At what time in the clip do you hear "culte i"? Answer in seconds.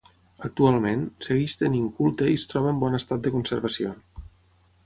1.99-2.39